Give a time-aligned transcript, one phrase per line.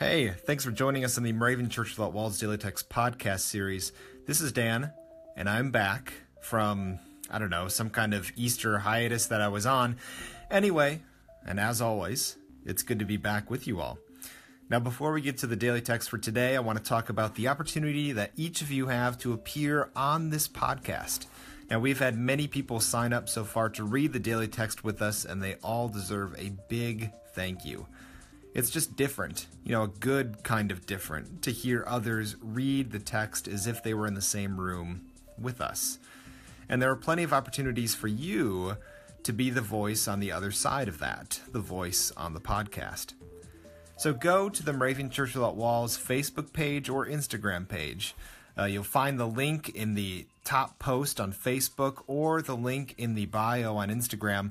[0.00, 3.92] Hey, thanks for joining us on the Moravian Church Without Walls Daily Text podcast series.
[4.26, 4.94] This is Dan,
[5.36, 6.98] and I'm back from,
[7.30, 9.98] I don't know, some kind of Easter hiatus that I was on.
[10.50, 11.02] Anyway,
[11.46, 13.98] and as always, it's good to be back with you all.
[14.70, 17.34] Now, before we get to the daily text for today, I want to talk about
[17.34, 21.26] the opportunity that each of you have to appear on this podcast.
[21.70, 25.02] Now, we've had many people sign up so far to read the daily text with
[25.02, 27.86] us, and they all deserve a big thank you.
[28.54, 32.98] It's just different, you know, a good kind of different, to hear others read the
[32.98, 35.02] text as if they were in the same room
[35.38, 35.98] with us.
[36.68, 38.76] And there are plenty of opportunities for you
[39.22, 43.14] to be the voice on the other side of that, the voice on the podcast.
[43.96, 48.14] So go to the Moravian Church Without Walls Facebook page or Instagram page.
[48.58, 53.14] Uh, you'll find the link in the top post on Facebook or the link in
[53.14, 54.50] the bio on Instagram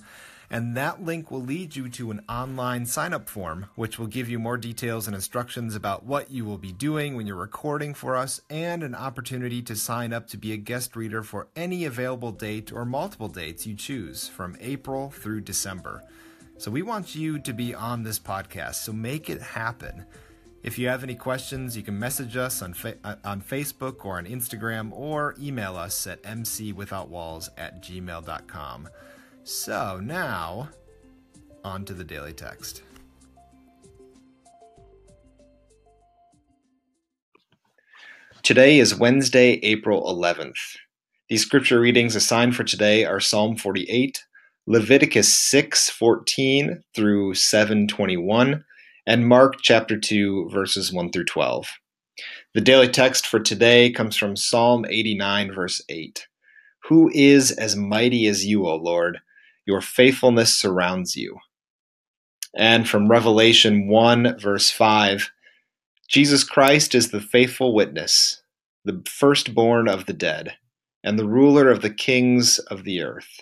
[0.50, 4.30] and that link will lead you to an online sign up form, which will give
[4.30, 8.16] you more details and instructions about what you will be doing when you're recording for
[8.16, 12.32] us, and an opportunity to sign up to be a guest reader for any available
[12.32, 16.02] date or multiple dates you choose from April through December.
[16.58, 20.06] So we want you to be on this podcast, so make it happen.
[20.62, 24.26] If you have any questions, you can message us on, fa- on Facebook or on
[24.26, 28.90] Instagram or email us at mcwithoutwalls at gmail.com.
[29.44, 30.70] So now,
[31.64, 32.84] on to the daily text.
[38.44, 40.78] Today is Wednesday, April 11th.
[41.30, 44.24] These scripture readings assigned for today are Psalm 48,
[44.66, 48.64] Leviticus 6:14 through 7:21,
[49.10, 51.66] and Mark chapter 2 verses 1 through 12.
[52.54, 56.28] The daily text for today comes from Psalm 89 verse 8.
[56.84, 59.18] Who is as mighty as you, O Lord?
[59.66, 61.40] Your faithfulness surrounds you.
[62.56, 65.32] And from Revelation 1, verse 5
[66.08, 68.44] Jesus Christ is the faithful witness,
[68.86, 70.54] the firstborn of the dead,
[71.04, 73.40] and the ruler of the kings of the earth.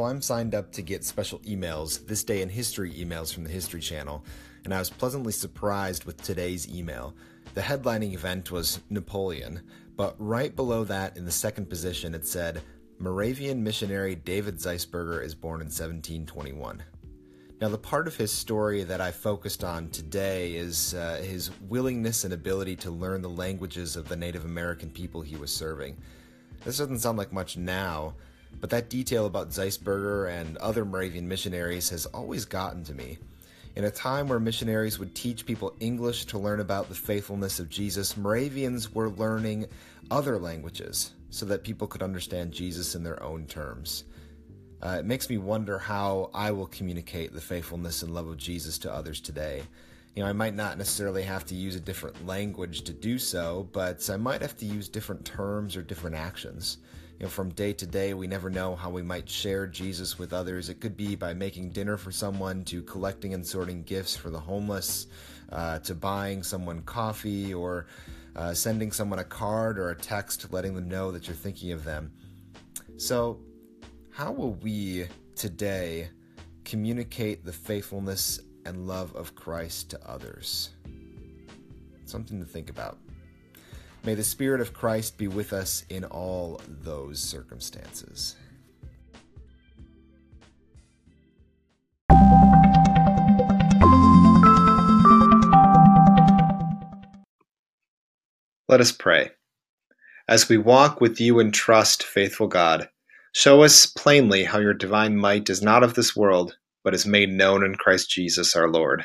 [0.00, 3.50] So I'm signed up to get special emails, This Day in History emails from the
[3.50, 4.24] History Channel,
[4.64, 7.14] and I was pleasantly surprised with today's email.
[7.52, 9.60] The headlining event was Napoleon,
[9.98, 12.62] but right below that, in the second position, it said
[12.98, 16.82] Moravian missionary David Zeisberger is born in 1721.
[17.60, 22.24] Now, the part of his story that I focused on today is uh, his willingness
[22.24, 25.98] and ability to learn the languages of the Native American people he was serving.
[26.64, 28.14] This doesn't sound like much now,
[28.60, 33.18] but that detail about Zeisberger and other Moravian missionaries has always gotten to me.
[33.76, 37.68] In a time where missionaries would teach people English to learn about the faithfulness of
[37.68, 39.66] Jesus, Moravians were learning
[40.10, 44.04] other languages so that people could understand Jesus in their own terms.
[44.82, 48.78] Uh, it makes me wonder how I will communicate the faithfulness and love of Jesus
[48.78, 49.62] to others today.
[50.16, 53.68] You know, I might not necessarily have to use a different language to do so,
[53.72, 56.78] but I might have to use different terms or different actions.
[57.20, 60.32] You know, from day to day, we never know how we might share Jesus with
[60.32, 60.70] others.
[60.70, 64.40] It could be by making dinner for someone, to collecting and sorting gifts for the
[64.40, 65.06] homeless,
[65.52, 67.88] uh, to buying someone coffee, or
[68.36, 71.84] uh, sending someone a card or a text letting them know that you're thinking of
[71.84, 72.10] them.
[72.96, 73.38] So,
[74.08, 76.08] how will we today
[76.64, 80.70] communicate the faithfulness and love of Christ to others?
[82.06, 82.96] Something to think about.
[84.02, 88.34] May the Spirit of Christ be with us in all those circumstances.
[98.68, 99.32] Let us pray.
[100.28, 102.88] As we walk with you in trust, faithful God,
[103.32, 107.30] show us plainly how your divine might is not of this world, but is made
[107.30, 109.04] known in Christ Jesus our Lord.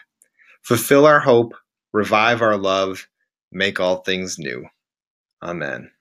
[0.62, 1.54] Fulfill our hope,
[1.92, 3.08] revive our love,
[3.52, 4.66] make all things new.
[5.42, 5.92] Amen.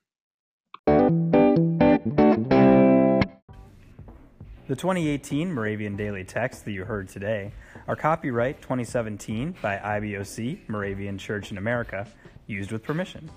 [4.66, 7.52] The 2018 Moravian Daily Text that you heard today
[7.86, 12.06] are copyright 2017 by IBOC, Moravian Church in America,
[12.46, 13.30] used with permission.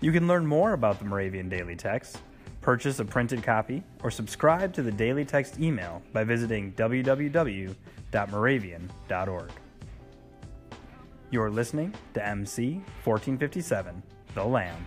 [0.00, 2.18] You can learn more about the Moravian Daily Text,
[2.60, 9.52] purchase a printed copy, or subscribe to the Daily Text email by visiting www.moravian.org.
[11.32, 14.00] You're listening to MC 1457,
[14.34, 14.86] The Lamb.